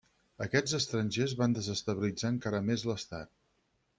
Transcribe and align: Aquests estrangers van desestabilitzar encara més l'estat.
Aquests 0.45 0.71
estrangers 0.77 1.35
van 1.41 1.53
desestabilitzar 1.59 2.33
encara 2.35 2.65
més 2.71 2.89
l'estat. 2.93 3.33